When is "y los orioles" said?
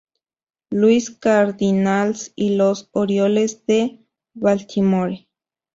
2.35-3.67